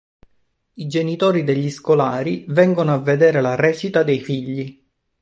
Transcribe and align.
I 0.73 0.87
genitori 0.87 1.43
degli 1.43 1.69
scolari 1.69 2.45
vengono 2.47 2.91
a 2.91 2.97
vedere 2.97 3.39
la 3.39 3.53
recita 3.53 4.01
dei 4.01 4.19
figli. 4.19 4.83